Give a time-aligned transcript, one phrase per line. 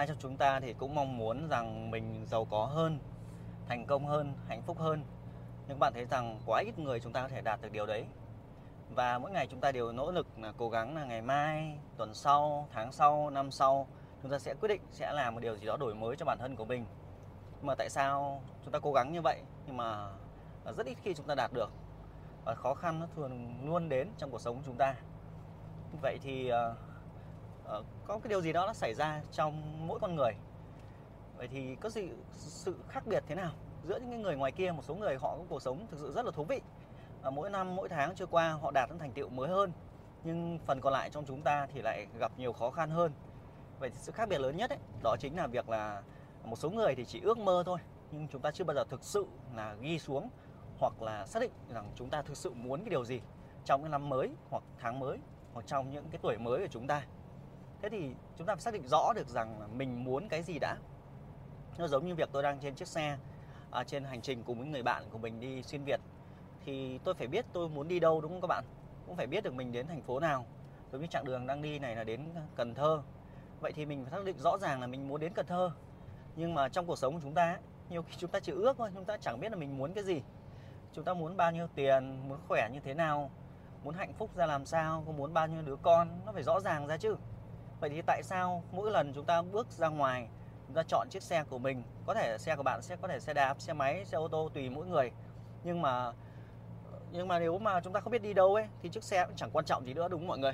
[0.00, 2.98] ai trong chúng ta thì cũng mong muốn rằng mình giàu có hơn,
[3.68, 5.04] thành công hơn, hạnh phúc hơn.
[5.68, 8.04] Nhưng bạn thấy rằng quá ít người chúng ta có thể đạt được điều đấy.
[8.94, 12.14] Và mỗi ngày chúng ta đều nỗ lực là cố gắng là ngày mai, tuần
[12.14, 13.86] sau, tháng sau, năm sau,
[14.22, 16.38] chúng ta sẽ quyết định sẽ làm một điều gì đó đổi mới cho bản
[16.38, 16.84] thân của mình.
[17.56, 19.42] Nhưng mà tại sao chúng ta cố gắng như vậy?
[19.66, 20.10] Nhưng mà
[20.76, 21.70] rất ít khi chúng ta đạt được.
[22.44, 24.94] Và khó khăn nó thường luôn đến trong cuộc sống của chúng ta.
[26.02, 26.74] Vậy thì ờ,
[27.78, 30.32] uh, có cái điều gì đó nó xảy ra trong mỗi con người.
[31.36, 33.52] Vậy thì có gì sự khác biệt thế nào
[33.88, 36.24] giữa những người ngoài kia một số người họ có cuộc sống thực sự rất
[36.24, 36.60] là thú vị
[37.22, 39.72] và mỗi năm mỗi tháng trôi qua họ đạt những thành tiệu mới hơn
[40.24, 43.12] nhưng phần còn lại trong chúng ta thì lại gặp nhiều khó khăn hơn.
[43.78, 46.02] Vậy thì sự khác biệt lớn nhất ấy, đó chính là việc là
[46.44, 47.78] một số người thì chỉ ước mơ thôi
[48.10, 50.28] nhưng chúng ta chưa bao giờ thực sự là ghi xuống
[50.78, 53.20] hoặc là xác định rằng chúng ta thực sự muốn cái điều gì
[53.64, 55.18] trong cái năm mới hoặc tháng mới
[55.54, 57.02] hoặc trong những cái tuổi mới của chúng ta
[57.82, 60.76] thế thì chúng ta phải xác định rõ được rằng mình muốn cái gì đã.
[61.78, 63.18] Nó giống như việc tôi đang trên chiếc xe
[63.70, 66.00] à, trên hành trình cùng với người bạn của mình đi xuyên việt.
[66.64, 68.64] Thì tôi phải biết tôi muốn đi đâu đúng không các bạn?
[69.06, 70.46] Cũng phải biết được mình đến thành phố nào.
[70.92, 72.20] Giống như chặng đường đang đi này là đến
[72.56, 73.02] cần thơ.
[73.60, 75.70] Vậy thì mình phải xác định rõ ràng là mình muốn đến cần thơ.
[76.36, 77.58] Nhưng mà trong cuộc sống của chúng ta
[77.90, 80.04] nhiều khi chúng ta chỉ ước thôi chúng ta chẳng biết là mình muốn cái
[80.04, 80.22] gì.
[80.92, 83.30] Chúng ta muốn bao nhiêu tiền muốn khỏe như thế nào
[83.84, 86.60] muốn hạnh phúc ra làm sao có muốn bao nhiêu đứa con nó phải rõ
[86.60, 87.16] ràng ra chứ
[87.80, 90.28] vậy thì tại sao mỗi lần chúng ta bước ra ngoài,
[90.66, 93.20] chúng ta chọn chiếc xe của mình, có thể xe của bạn sẽ, có thể
[93.20, 95.10] xe đạp, xe máy, xe ô tô, tùy mỗi người.
[95.64, 96.12] Nhưng mà
[97.12, 99.36] nhưng mà nếu mà chúng ta không biết đi đâu ấy, thì chiếc xe cũng
[99.36, 100.52] chẳng quan trọng gì nữa, đúng không mọi người?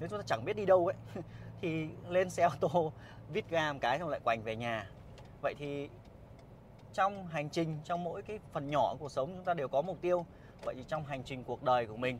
[0.00, 0.96] Nếu chúng ta chẳng biết đi đâu ấy,
[1.60, 2.92] thì lên xe ô tô,
[3.32, 4.90] vít ga một cái xong lại quành về nhà.
[5.42, 5.88] Vậy thì
[6.92, 9.82] trong hành trình, trong mỗi cái phần nhỏ của cuộc sống chúng ta đều có
[9.82, 10.26] mục tiêu.
[10.64, 12.18] Vậy thì trong hành trình cuộc đời của mình,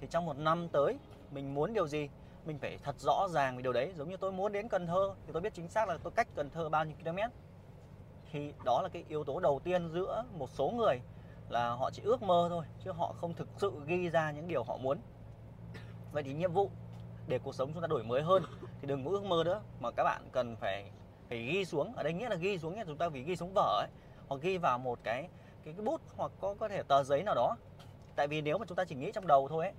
[0.00, 0.98] thì trong một năm tới,
[1.30, 2.08] mình muốn điều gì?
[2.46, 3.92] Mình phải thật rõ ràng về điều đấy.
[3.96, 6.28] Giống như tôi muốn đến Cần Thơ thì tôi biết chính xác là tôi cách
[6.34, 7.18] Cần Thơ bao nhiêu km.
[8.32, 11.00] Thì đó là cái yếu tố đầu tiên giữa một số người
[11.48, 14.64] là họ chỉ ước mơ thôi chứ họ không thực sự ghi ra những điều
[14.64, 14.98] họ muốn.
[16.12, 16.70] Vậy thì nhiệm vụ
[17.28, 18.42] để cuộc sống chúng ta đổi mới hơn
[18.80, 20.90] thì đừng có ước mơ nữa mà các bạn cần phải
[21.28, 21.92] phải ghi xuống.
[21.96, 23.88] Ở đây nghĩa là ghi xuống nhé chúng ta vì ghi xuống vở ấy.
[24.28, 25.28] Hoặc ghi vào một cái
[25.64, 27.56] cái, cái bút hoặc có có thể tờ giấy nào đó.
[28.16, 29.74] Tại vì nếu mà chúng ta chỉ nghĩ trong đầu thôi ấy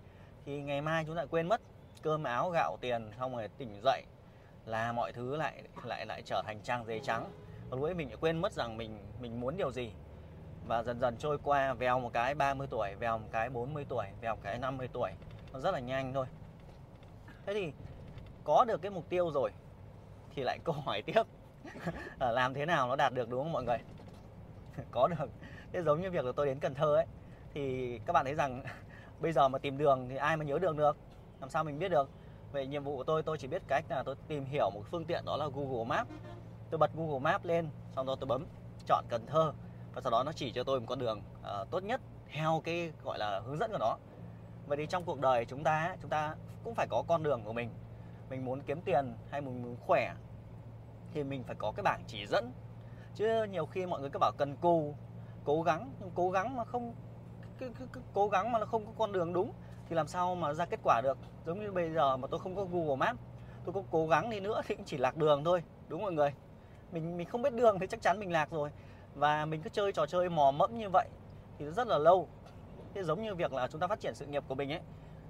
[0.45, 1.61] thì ngày mai chúng ta quên mất
[2.01, 4.03] cơm áo gạo tiền xong rồi tỉnh dậy
[4.65, 7.31] là mọi thứ lại lại lại trở thành trang giấy trắng.
[7.69, 9.91] Và lúc ấy mình lại quên mất rằng mình mình muốn điều gì.
[10.67, 14.05] Và dần dần trôi qua, vèo một cái 30 tuổi, vèo một cái 40 tuổi,
[14.21, 15.11] vèo một cái 50 tuổi.
[15.53, 16.25] Nó rất là nhanh thôi.
[17.45, 17.71] Thế thì
[18.43, 19.51] có được cái mục tiêu rồi
[20.35, 21.23] thì lại câu hỏi tiếp.
[22.19, 23.77] Là làm thế nào nó đạt được, đúng không mọi người?
[24.91, 25.29] Có được.
[25.73, 27.05] Thế giống như việc là tôi đến Cần Thơ ấy,
[27.53, 28.63] thì các bạn thấy rằng
[29.19, 30.97] bây giờ mà tìm đường thì ai mà nhớ đường được?
[31.45, 32.09] Làm sao mình biết được?
[32.51, 35.05] Về nhiệm vụ của tôi tôi chỉ biết cách là tôi tìm hiểu một phương
[35.05, 36.09] tiện đó là Google Maps.
[36.69, 38.45] Tôi bật Google Maps lên xong đó tôi bấm
[38.85, 39.53] chọn Cần Thơ.
[39.93, 42.01] Và sau đó nó chỉ cho tôi một con đường uh, tốt nhất
[42.31, 43.97] theo cái gọi là hướng dẫn của nó.
[44.67, 47.53] Vậy thì trong cuộc đời chúng ta chúng ta cũng phải có con đường của
[47.53, 47.69] mình.
[48.29, 50.13] Mình muốn kiếm tiền hay mình muốn khỏe
[51.13, 52.51] thì mình phải có cái bảng chỉ dẫn.
[53.15, 54.95] Chứ nhiều khi mọi người cứ bảo cần cù
[55.43, 56.93] cố gắng nhưng cố gắng mà không
[57.57, 59.53] cứ, cứ, cứ cố gắng mà nó không có con đường đúng
[59.89, 61.17] thì làm sao mà ra kết quả được?
[61.45, 63.19] Giống như bây giờ mà tôi không có Google Maps
[63.65, 66.33] tôi có cố gắng đi nữa thì cũng chỉ lạc đường thôi đúng mọi người?
[66.91, 68.69] Mình mình không biết đường thì chắc chắn mình lạc rồi.
[69.15, 71.07] Và mình cứ chơi trò chơi mò mẫm như vậy
[71.59, 72.27] thì rất là lâu.
[72.93, 74.81] Thế giống như việc là chúng ta phát triển sự nghiệp của mình ấy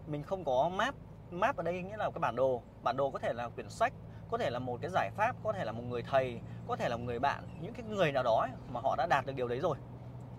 [0.07, 0.95] mình không có map
[1.31, 2.61] map ở đây nghĩa là cái bản đồ.
[2.83, 3.93] Bản đồ có thể là quyển sách
[4.31, 6.89] có thể là một cái giải pháp có thể là một người thầy có thể
[6.89, 9.33] là một người bạn những cái người nào đó ấy, mà họ đã đạt được
[9.35, 9.77] điều đấy rồi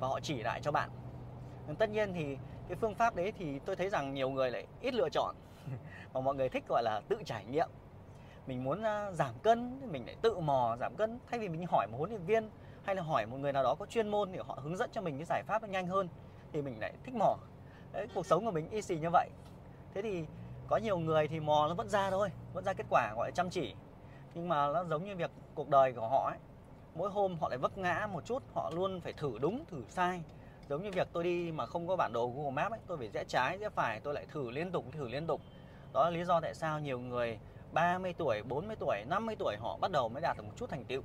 [0.01, 0.91] và họ chỉ lại cho bạn.
[1.67, 2.37] Nhưng tất nhiên thì
[2.69, 5.35] cái phương pháp đấy thì tôi thấy rằng nhiều người lại ít lựa chọn.
[6.15, 7.69] Mà mọi người thích gọi là tự trải nghiệm.
[8.47, 8.83] Mình muốn
[9.13, 11.19] giảm cân mình lại tự mò giảm cân.
[11.31, 12.51] Thay vì mình hỏi một huấn luyện viên
[12.85, 15.01] hay là hỏi một người nào đó có chuyên môn để họ hướng dẫn cho
[15.01, 16.09] mình cái giải pháp nó nhanh hơn
[16.53, 17.37] thì mình lại thích mò.
[17.93, 19.29] Đấy, cuộc sống của mình y xì như vậy.
[19.95, 20.25] Thế thì
[20.67, 23.33] có nhiều người thì mò nó vẫn ra thôi vẫn ra kết quả gọi là
[23.35, 23.75] chăm chỉ.
[24.35, 26.39] Nhưng mà nó giống như việc cuộc đời của họ ấy.
[26.95, 30.23] Mỗi hôm họ lại vấp ngã một chút họ luôn phải thử đúng thử sai
[30.69, 33.09] giống như việc tôi đi mà không có bản đồ Google Maps ấy, tôi phải
[33.09, 35.41] rẽ trái, rẽ phải, tôi lại thử liên tục, thử liên tục.
[35.93, 37.39] Đó là lý do tại sao nhiều người
[37.73, 40.85] 30 tuổi 40 tuổi 50 tuổi họ bắt đầu mới đạt được một chút thành
[40.85, 41.03] tựu.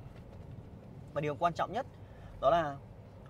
[1.14, 1.86] Và điều quan trọng nhất
[2.40, 2.76] đó là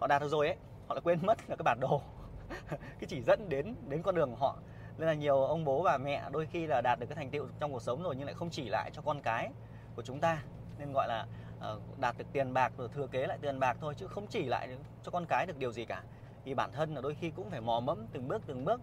[0.00, 0.56] họ đạt được rồi ấy,
[0.88, 2.02] họ lại quên mất là cái bản đồ.
[2.70, 4.56] Cái chỉ dẫn đến đến con đường của họ.
[4.98, 7.46] Nên là nhiều ông bố bà mẹ đôi khi là đạt được cái thành tựu
[7.60, 9.50] trong cuộc sống rồi nhưng lại không chỉ lại cho con cái
[9.96, 10.42] của chúng ta.
[10.78, 11.26] Nên gọi là
[11.60, 14.44] ờ, đạt được tiền bạc rồi thừa kế lại tiền bạc thôi chứ không chỉ
[14.44, 14.68] lại
[15.02, 16.02] cho con cái được điều gì cả
[16.44, 18.80] thì bản thân là đôi khi cũng phải mò mẫm từng bước từng bước.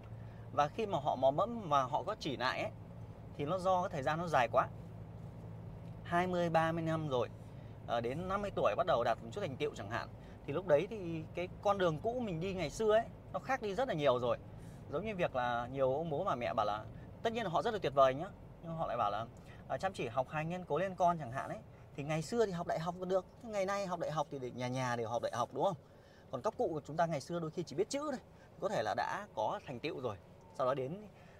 [0.52, 2.70] Và khi mà họ mò mẫm mà họ có chỉ lại ấy
[3.36, 4.68] thì nó do cái thời gian nó dài quá.
[6.04, 7.28] 20 30 năm rồi
[7.88, 10.08] à, đến 50 tuổi bắt đầu đạt một chút thành tiệu chẳng hạn
[10.46, 13.62] thì lúc đấy thì cái con đường cũ mình đi ngày xưa ấy nó khác
[13.62, 14.36] đi rất là nhiều rồi.
[14.92, 16.84] Giống như việc là nhiều ông bố bà mẹ bảo là
[17.22, 18.26] tất nhiên là họ rất là tuyệt vời nhá
[18.62, 19.26] nhưng họ lại bảo là
[19.68, 21.58] à, chăm chỉ học hành nên cố lên con chẳng hạn ấy
[21.96, 24.38] thì ngày xưa thì học đại học còn được ngày nay học đại học thì
[24.38, 25.76] để nhà nhà đều học đại học đúng không?
[26.30, 28.20] Còn các cụ của chúng ta ngày xưa đôi khi chỉ biết chữ thôi.
[28.60, 30.16] Có thể là đã có thành tựu rồi.
[30.58, 30.96] Sau đó đến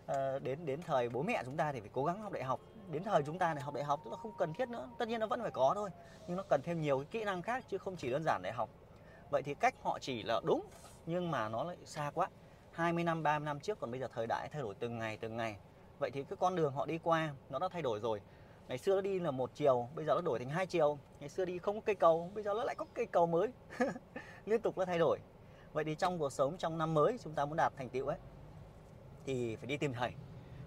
[0.07, 2.61] ờ, đến đến thời bố mẹ chúng ta thì phải cố gắng học đại học.
[2.91, 4.89] Đến thời chúng ta này học đại học tức là không cần thiết nữa.
[4.99, 5.91] Tất nhiên nó vẫn phải có thôi,
[6.27, 8.53] nhưng nó cần thêm nhiều cái kỹ năng khác chứ không chỉ đơn giản đại
[8.53, 8.71] học.
[9.31, 10.67] Vậy thì cách họ chỉ là đúng,
[11.07, 12.29] nhưng mà nó lại xa quá.
[12.73, 15.37] 20 năm 30 năm trước, còn bây giờ thời đại thay đổi từng ngày từng
[15.37, 15.57] ngày.
[15.99, 18.21] Vậy thì cái con đường họ đi qua, nó đã thay đổi rồi.
[18.69, 20.99] Ngày xưa nó đi là một chiều, bây giờ nó đổi thành hai chiều.
[21.21, 23.49] Ngày xưa đi không có cây cầu, bây giờ nó lại có cây cầu mới.
[24.47, 25.19] liên tục nó thay đổi.
[25.73, 28.19] Vậy thì trong cuộc sống trong năm mới chúng ta muốn đạt thành tựu ấy
[29.25, 30.13] thì phải đi tìm thầy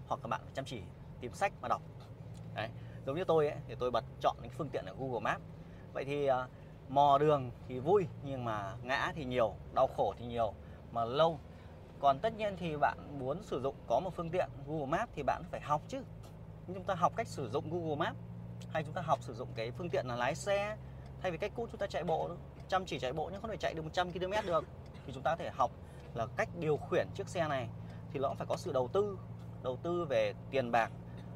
[0.08, 0.82] hoặc các bạn phải chăm chỉ
[1.20, 1.82] tìm sách mà đọc.
[2.56, 2.70] Đấy
[3.06, 5.44] giống như tôi ấy thì tôi bật chọn những phương tiện ở Google Maps.
[5.94, 6.36] Vậy thì uh,
[6.90, 10.54] mò đường thì vui nhưng mà ngã thì nhiều đau khổ thì nhiều
[10.92, 11.40] mà lâu.
[12.00, 15.24] Còn tất nhiên thì bạn muốn sử dụng có một phương tiện Google Maps thì
[15.24, 16.04] bạn phải học chứ.
[16.68, 18.18] Chúng ta học cách sử dụng Google Maps
[18.70, 20.78] hay chúng ta học sử dụng cái phương tiện là lái xe
[21.22, 22.30] thay vì cách cũ chúng ta chạy bộ
[22.74, 24.66] chăm chỉ chạy bộ nhưng không thể chạy được 100 km được.
[25.06, 25.72] Thì chúng ta có thể học
[26.14, 27.68] là cách điều khiển chiếc xe này
[28.14, 29.18] thì nó cũng phải có sự đầu tư
[29.64, 30.92] đầu tư về tiền bạc,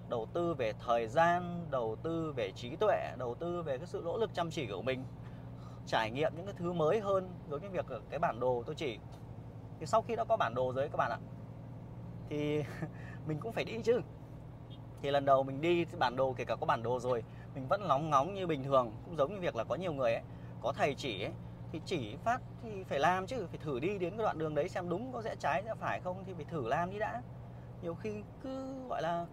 [0.10, 4.02] đầu tư về thời gian, đầu tư về trí tuệ, đầu tư về cái sự
[4.06, 5.04] nỗ lực chăm chỉ của mình,
[5.88, 9.00] trải nghiệm những cái thứ mới hơn giống như việc cái bản đồ tôi chỉ.
[9.80, 11.20] Thì sau khi đã có bản đồ rồi các bạn ạ,
[12.30, 12.64] thì
[13.28, 14.02] mình cũng phải đi chứ.
[15.02, 17.24] Thì lần đầu mình đi bản đồ, kể cả có bản đồ rồi,
[17.56, 18.92] mình vẫn lóng ngóng như bình thường.
[19.06, 20.24] Cũng giống như việc là có nhiều người ấy
[20.62, 21.32] có thầy chỉ ấy,
[21.72, 24.70] thì chỉ phát thì phải làm chứ phải thử đi đến cái đoạn đường đấy
[24.70, 27.22] xem đúng có rẽ trái rẽ phải không thì phải thử làm đi đã.
[27.82, 29.26] Nhiều khi cứ gọi là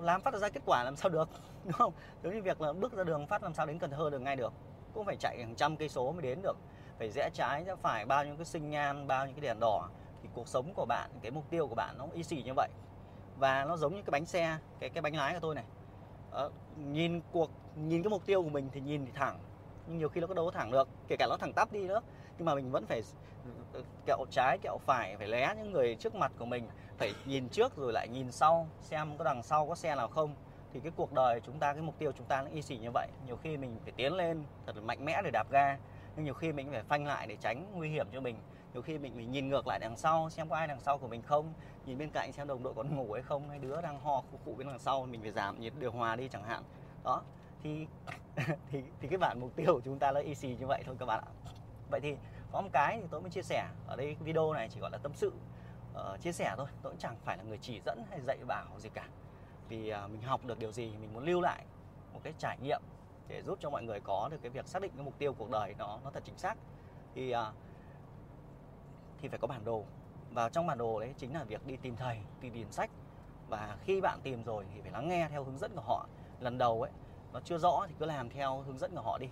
[0.00, 1.28] làm phát ra kết quả làm sao được
[1.64, 1.92] đúng không?
[2.22, 4.36] Giống như việc là bước ra đường phát làm sao đến Cần Thơ được ngay
[4.36, 4.52] được
[4.94, 6.56] cũng phải chạy hàng trăm cây số mới đến được.
[6.98, 9.88] Phải rẽ trái rẽ phải bao nhiêu cái sinh nhan bao nhiêu cái đèn đỏ
[10.22, 12.68] thì cuộc sống của bạn cái mục tiêu của bạn nó y xì như vậy.
[13.38, 15.64] Và nó giống như cái bánh xe cái cái bánh lái của tôi này.
[16.32, 19.38] Đó, nhìn cuộc nhìn cái mục tiêu của mình thì nhìn thì thẳng
[19.86, 21.86] nhưng nhiều khi nó có đâu có thẳng được, kể cả nó thẳng tắp đi
[21.88, 22.00] nữa.
[22.38, 23.02] Nhưng mà mình vẫn phải
[23.72, 26.68] ừ, kẹo trái, kẹo phải phải lé những người trước mặt của mình,
[26.98, 30.34] phải nhìn trước rồi lại nhìn sau, xem có đằng sau có xe nào không.
[30.72, 32.90] Thì cái cuộc đời chúng ta, cái mục tiêu chúng ta nó y xỉ như
[32.94, 33.08] vậy.
[33.26, 35.78] Nhiều khi mình phải tiến lên thật là mạnh mẽ để đạp ga,
[36.16, 38.36] nhưng nhiều khi mình phải phanh lại để tránh nguy hiểm cho mình.
[38.72, 41.08] Nhiều khi mình mình nhìn ngược lại đằng sau, xem có ai đằng sau của
[41.08, 41.52] mình không,
[41.86, 44.38] nhìn bên cạnh xem đồng đội có ngủ hay không, hay đứa đang ho khu
[44.44, 46.62] cụ bên đằng sau, mình phải giảm nhiệt điều hòa đi chẳng hạn.
[47.04, 47.22] Đó
[47.66, 47.86] thì
[48.70, 51.06] thì thì cái bản mục tiêu của chúng ta là easy như vậy thôi các
[51.06, 51.30] bạn ạ.
[51.90, 52.16] Vậy thì
[52.52, 53.68] có một cái thì tôi mới chia sẻ.
[53.86, 55.32] Ở đây video này chỉ gọi là tâm sự
[55.94, 56.66] uh, chia sẻ thôi.
[56.82, 59.08] Tôi cũng chẳng phải là người chỉ dẫn hay dạy bảo gì cả.
[59.68, 61.64] Vì uh, mình học được điều gì mình muốn lưu lại
[62.12, 62.80] một cái trải nghiệm
[63.28, 65.50] để giúp cho mọi người có được cái việc xác định cái mục tiêu cuộc
[65.50, 66.54] đời nó nó thật chính xác.
[67.14, 67.54] Thì uh,
[69.18, 69.84] thì phải có bản đồ.
[70.30, 72.90] Và trong bản đồ đấy chính là việc đi tìm thầy đi tìm sách.
[73.48, 76.06] Và khi bạn tìm rồi thì phải lắng nghe theo hướng dẫn của họ.
[76.40, 76.90] Lần đầu ấy
[77.36, 79.26] nó chưa rõ thì cứ làm theo hướng dẫn của họ đi.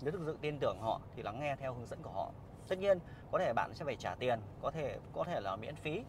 [0.00, 2.30] Nếu thực sự tin tưởng họ thì lắng nghe theo hướng dẫn của họ.
[2.68, 2.98] Tất nhiên,
[3.32, 6.04] có thể bạn sẽ phải trả tiền, có thể có thể là miễn phí.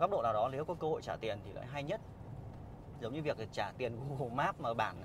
[0.00, 2.00] Góc độ nào đó, nếu có cơ hội trả tiền thì lại hay nhất.
[3.00, 4.96] Giống như việc trả tiền Google Maps mà bản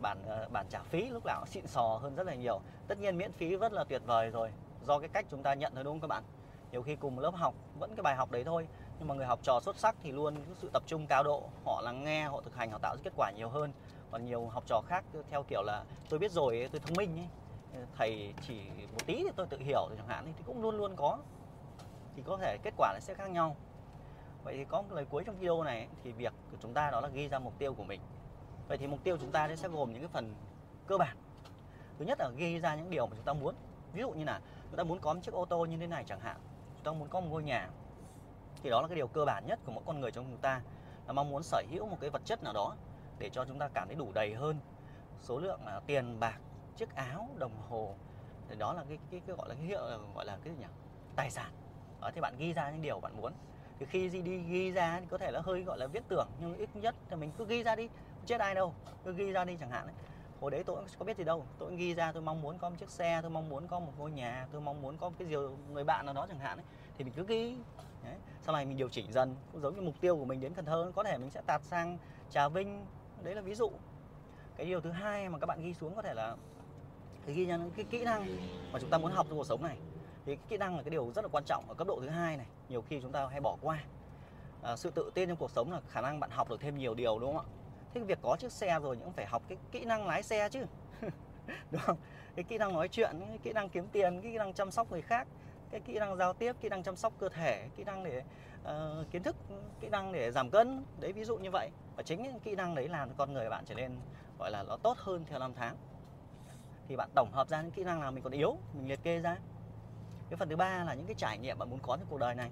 [0.00, 2.60] bản ờ, bản trả phí lúc nào xịn sò hơn rất là nhiều.
[2.88, 4.50] Tất nhiên miễn phí rất là tuyệt vời rồi,
[4.86, 6.22] do cái cách chúng ta nhận thôi, đúng không các bạn?
[6.72, 8.68] Nhiều khi cùng lớp học, vẫn cái bài học đấy thôi.
[8.98, 11.80] Nhưng mà người học trò xuất sắc thì luôn sự tập trung cao độ, họ
[11.84, 13.72] lắng nghe, họ thực hành, họ tạo ra kết quả nhiều hơn
[14.12, 17.28] còn nhiều học trò khác, theo kiểu là tôi biết rồi tôi thông minh ấy.
[17.96, 18.60] Thầy chỉ
[18.92, 21.18] một tí thì tôi tự hiểu thì chẳng hạn thì cũng luôn luôn có.
[22.16, 23.56] Thì có thể kết quả sẽ khác nhau.
[24.44, 27.00] Vậy thì có một lời cuối trong video này thì việc của chúng ta đó
[27.00, 28.00] là ghi ra mục tiêu của mình.
[28.68, 30.34] Vậy thì mục tiêu chúng ta sẽ gồm những cái phần
[30.86, 31.16] cơ bản.
[31.98, 33.54] Thứ nhất là ghi ra những điều mà chúng ta muốn.
[33.92, 36.04] Ví dụ như là chúng ta muốn có một chiếc ô tô như thế này
[36.08, 36.36] chẳng hạn.
[36.74, 37.68] Chúng ta muốn có một ngôi nhà.
[38.62, 40.62] Thì đó là cái điều cơ bản nhất của mỗi con người trong chúng ta.
[41.06, 42.74] Là mong muốn sở hữu một cái vật chất nào đó
[43.18, 44.56] để cho chúng ta cảm thấy đủ đầy hơn
[45.20, 46.38] số lượng uh, tiền bạc
[46.76, 47.94] chiếc áo đồng hồ
[48.48, 49.80] thì đó là cái cái, cái gọi là cái hiệu
[50.14, 50.66] gọi là cái gì nhỉ
[51.16, 51.52] tài sản
[52.00, 53.32] đó thì bạn ghi ra những điều bạn muốn
[53.78, 56.28] thì khi gì đi ghi ra thì có thể là hơi gọi là viết tưởng
[56.40, 57.88] nhưng ít nhất thì mình cứ ghi ra đi
[58.26, 59.94] chết ai đâu cứ ghi ra đi chẳng hạn ấy.
[60.40, 62.76] hồi đấy tôi có biết gì đâu tôi ghi ra tôi mong muốn có một
[62.78, 65.28] chiếc xe tôi mong muốn có một ngôi nhà tôi mong muốn có một cái
[65.28, 65.36] gì
[65.72, 66.64] người bạn nào đó chẳng hạn ấy.
[66.98, 67.56] thì mình cứ ghi
[68.04, 68.14] đấy.
[68.42, 70.64] sau này mình điều chỉnh dần cũng giống như mục tiêu của mình đến Cần
[70.64, 71.98] Thơ có thể mình sẽ tạt sang
[72.30, 72.86] Trà Vinh
[73.24, 73.70] đấy là ví dụ.
[74.56, 76.36] Cái điều thứ hai mà các bạn ghi xuống có thể là
[77.26, 78.26] cái ghi nhận cái kỹ năng
[78.72, 79.76] mà chúng ta muốn học trong cuộc sống này.
[80.26, 82.08] Thì cái kỹ năng là cái điều rất là quan trọng ở cấp độ thứ
[82.08, 83.78] hai này nhiều khi chúng ta hay bỏ qua.
[84.62, 86.94] À, sự tự tin trong cuộc sống là khả năng bạn học được thêm nhiều
[86.94, 87.50] điều đúng không ạ?
[87.94, 90.64] Thế việc có chiếc xe rồi những phải học cái kỹ năng lái xe chứ.
[91.70, 91.96] Đúng không?
[92.36, 94.90] Cái kỹ năng nói chuyện cái kỹ năng kiếm tiền cái kỹ năng chăm sóc
[94.90, 95.28] người khác
[95.72, 98.22] cái kỹ năng giao tiếp kỹ năng chăm sóc cơ thể kỹ năng để
[98.62, 99.36] uh, kiến thức
[99.80, 100.84] kỹ năng để giảm cân.
[101.00, 101.70] Đấy ví dụ như vậy.
[101.96, 103.96] Và chính những kỹ năng đấy làm cho con người bạn trở nên
[104.38, 105.76] gọi là nó tốt hơn theo năm tháng.
[106.88, 109.18] Thì bạn tổng hợp ra những kỹ năng nào mình còn yếu mình liệt kê
[109.18, 109.36] ra.
[110.30, 112.34] Cái phần thứ ba là những cái trải nghiệm bạn muốn có trong cuộc đời
[112.34, 112.50] này.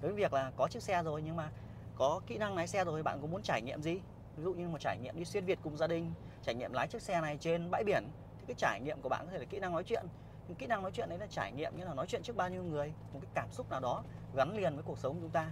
[0.00, 1.50] Với việc là có chiếc xe rồi nhưng mà
[1.96, 4.00] có kỹ năng lái xe rồi bạn có muốn trải nghiệm gì?
[4.36, 6.12] Ví dụ như một trải nghiệm đi xuyên việt cùng gia đình
[6.42, 9.26] trải nghiệm lái chiếc xe này trên bãi biển thì cái trải nghiệm của bạn
[9.26, 10.06] có thể là kỹ năng nói chuyện
[10.48, 12.48] những kỹ năng nói chuyện đấy là trải nghiệm như là nói chuyện trước bao
[12.48, 14.02] nhiêu người một cái cảm xúc nào đó
[14.34, 15.50] gắn liền với cuộc sống của chúng ta.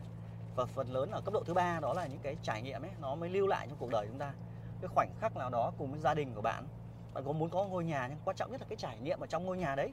[0.57, 2.91] Và phần lớn ở cấp độ thứ ba đó là những cái trải nghiệm ấy
[3.01, 4.35] nó mới lưu lại trong cuộc đời chúng ta.
[4.81, 6.65] Cái khoảnh khắc nào đó cùng với gia đình của bạn
[7.15, 9.27] bạn có muốn có ngôi nhà nhưng quan trọng nhất là cái trải nghiệm ở
[9.27, 9.93] trong ngôi nhà đấy.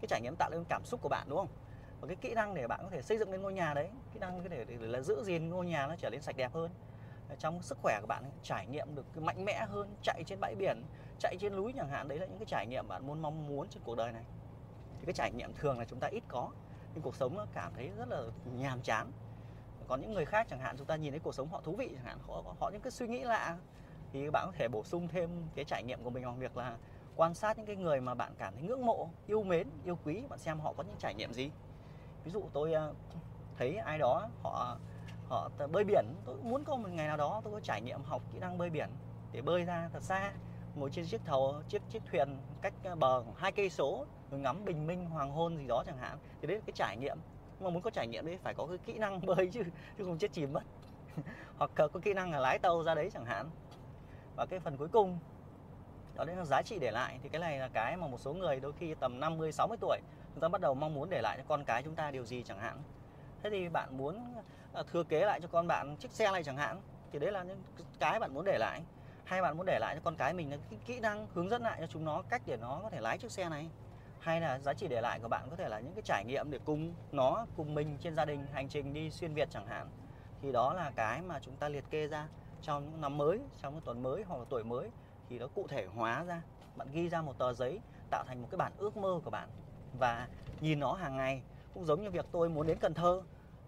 [0.00, 1.48] Cái trải nghiệm tạo nên cảm xúc của bạn đúng không?
[2.00, 4.20] Và cái kỹ năng để bạn có thể xây dựng lên ngôi nhà đấy kỹ
[4.20, 6.54] năng có thể để, để là giữ gìn ngôi nhà nó trở nên sạch đẹp
[6.54, 6.70] hơn
[7.38, 10.54] trong sức khỏe của bạn trải nghiệm được cái mạnh mẽ hơn chạy trên bãi
[10.54, 10.82] biển,
[11.18, 13.68] chạy trên núi chẳng hạn, đấy là những cái trải nghiệm bạn muốn mong muốn
[13.68, 14.24] trên cuộc đời này.
[14.98, 16.50] Thì cái trải nghiệm thường là chúng ta ít có,
[16.94, 18.22] nhưng cuộc sống nó cảm thấy rất là
[18.56, 19.12] nhàm chán.
[19.88, 21.90] Còn những người khác chẳng hạn, chúng ta nhìn thấy cuộc sống họ thú vị
[21.94, 23.56] chẳng hạn, họ họ những cái suy nghĩ lạ,
[24.12, 26.76] thì bạn có thể bổ sung thêm cái trải nghiệm của mình bằng việc là
[27.16, 30.22] quan sát những cái người mà bạn cảm thấy ngưỡng mộ, yêu mến, yêu quý,
[30.28, 31.50] bạn xem họ có những trải nghiệm gì.
[32.24, 32.94] Ví dụ tôi ờ,
[33.58, 34.78] thấy ai đó họ
[35.28, 36.04] họ bơi biển.
[36.24, 38.70] Tôi muốn có một ngày nào đó tôi có trải nghiệm học kỹ năng bơi
[38.70, 38.88] biển,
[39.32, 40.32] để bơi ra thật xa,
[40.74, 44.64] ngồi trên chiếc thầu, chiếc chiếc thuyền cách ờ, bờ hai cây số, rồi ngắm
[44.64, 46.18] bình minh, hoàng hôn gì đó chẳng hạn.
[46.40, 47.16] Thì đấy là cái trải nghiệm.
[47.58, 49.62] Nhưng mà muốn có trải nghiệm đấy phải có cái kỹ năng bơi chứ
[49.98, 50.62] chứ không chết chìm mất.
[51.56, 53.50] Hoặc ờ, có kỹ năng là lái tàu ra đấy chẳng hạn.
[54.36, 55.18] Và cái phần cuối cùng,
[56.14, 57.18] đó đấy là giá trị để lại.
[57.22, 59.98] Thì cái này là cái mà một số người đôi khi tầm 50 60 tuổi
[60.34, 62.42] chúng ta bắt đầu mong muốn để lại cho con cái chúng ta điều gì
[62.42, 62.82] chẳng hạn
[63.44, 64.34] thế thì bạn muốn
[64.72, 66.80] ờ, thừa kế lại cho con bạn chiếc xe này chẳng hạn,
[67.12, 67.62] thì đấy là những
[67.98, 68.82] cái bạn muốn để lại.
[69.24, 71.62] Hay bạn muốn để lại cho con cái mình là cái kỹ năng hướng dẫn
[71.62, 73.70] lại cho chúng nó cách để nó có thể lái chiếc xe này.
[74.20, 76.50] Hay là giá trị để lại của bạn có thể là những cái trải nghiệm
[76.50, 79.88] để cùng nó, cùng mình trên gia đình, hành trình đi xuyên việt chẳng hạn.
[80.42, 82.28] Thì đó là cái mà chúng ta liệt kê ra
[82.62, 84.90] trong những năm mới, trong những tuần mới hoặc là tuổi mới.
[85.28, 86.42] Thì nó cụ thể hóa ra,
[86.76, 89.48] bạn ghi ra một tờ giấy tạo thành một cái bản ước mơ của bạn
[89.98, 90.28] và
[90.60, 91.42] nhìn nó hàng ngày
[91.74, 93.22] cũng giống như việc tôi muốn đến Cần Thơ.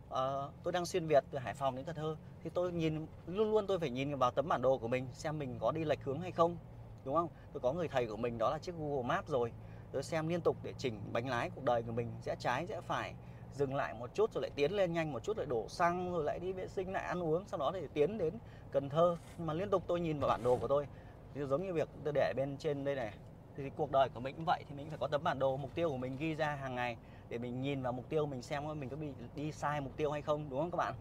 [0.06, 3.50] Uh, tôi đang xuyên Việt từ Hải Phòng đến Cần Thơ thì tôi nhìn luôn
[3.50, 6.04] luôn tôi phải nhìn vào tấm bản đồ của mình xem mình có đi lệch
[6.04, 6.56] hướng hay không
[7.04, 7.28] đúng không?
[7.52, 9.52] Tôi có người thầy của mình đó là chiếc Google Maps rồi.
[9.92, 12.80] Tôi xem liên tục để chỉnh bánh lái cuộc đời của mình rẽ trái rẽ
[12.80, 13.14] phải
[13.52, 16.25] dừng lại một chút rồi lại tiến lên nhanh một chút lại đổ xăng rồi
[16.25, 18.34] lại đi vệ sinh lại ăn uống sau đó thì tiến đến
[18.72, 19.16] Cần Thơ.
[19.38, 20.86] Mà liên tục tôi nhìn vào bản đồ của tôi
[21.34, 23.12] thì giống như việc tôi để bên trên đây này
[23.56, 25.75] thì cuộc đời của mình cũng vậy thì mình phải có tấm bản đồ mục
[25.75, 26.96] tiêu của mình ghi ra hàng ngày
[27.28, 30.11] để mình nhìn vào mục tiêu mình xem mình có bị đi sai mục tiêu
[30.11, 30.95] hay không đúng không các bạn?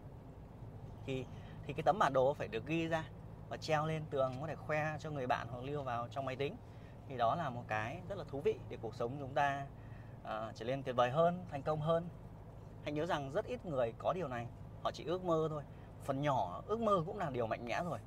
[1.06, 1.24] Thì
[1.66, 3.04] thì cái tấm bản đồ phải được ghi ra
[3.48, 6.36] và treo lên tường có thể khoe cho người bạn hoặc lưu vào trong máy
[6.36, 6.56] tính.
[7.08, 9.66] Thì đó là một cái rất là thú vị để cuộc sống chúng ta
[10.22, 12.08] uh, trở nên tuyệt vời hơn thành công hơn.
[12.82, 14.46] Hãy nhớ rằng rất ít người có điều này
[14.82, 15.62] họ chỉ ước mơ thôi.
[16.04, 17.98] Phần nhỏ ước mơ cũng là điều mạnh mẽ rồi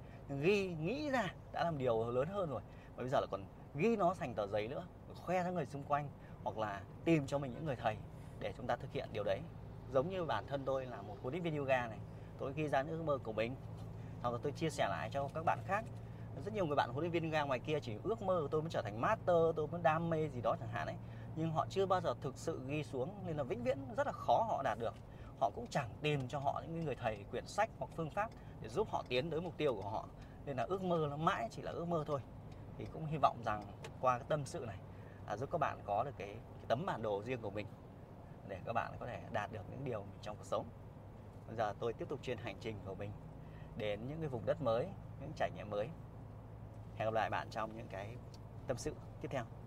[0.42, 2.62] ghi nghĩ ra đã làm điều lớn hơn rồi.
[2.96, 3.44] Và bây giờ là còn
[3.76, 4.84] ghi nó thành tờ giấy nữa
[5.26, 6.10] khoe cho người xung quanh
[6.44, 7.98] hoặc là tìm cho mình những người thầy
[8.40, 9.40] để chúng ta thực hiện điều đấy.
[9.94, 11.98] Giống như bản thân tôi là một huấn luyện viên yoga này,
[12.40, 13.56] tôi ghi ra những ước mơ của mình.
[14.22, 15.86] Sau đó tôi chia sẻ lại cho các bạn khác.
[16.46, 18.70] Rất nhiều người bạn huấn luyện viên yoga ngoài kia chỉ ước mơ tôi muốn
[18.70, 20.96] trở thành master, tôi muốn đam mê gì đó chẳng hạn ấy.
[21.36, 24.14] Nhưng họ chưa bao giờ thực sự ghi xuống, nên là vĩnh viễn rất là
[24.14, 24.94] khó họ đạt được.
[25.40, 28.32] Họ cũng chẳng tìm cho họ những người thầy quyển sách hoặc phương pháp
[28.62, 30.06] để giúp họ tiến tới mục tiêu của họ.
[30.46, 32.20] Nên là ước mơ nó mãi chỉ là ước mơ thôi.
[32.78, 33.66] Thì cũng hy vọng rằng
[34.02, 34.78] qua cái tâm sự này
[35.30, 37.68] à, giúp các bạn có được cái, cái tấm bản đồ riêng của mình
[38.48, 40.66] để các bạn có thể đạt được những điều trong cuộc sống.
[41.48, 43.12] Bây giờ tôi tiếp tục trên hành trình của mình
[43.78, 44.88] đến những cái vùng đất mới
[45.22, 45.90] những trải nghiệm mới.
[46.98, 48.18] Hẹn gặp lại bạn trong những cái
[48.68, 49.59] tâm sự tiếp theo.